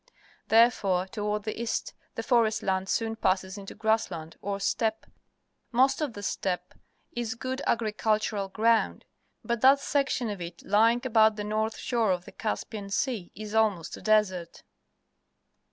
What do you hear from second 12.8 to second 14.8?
Sea is almost a desert.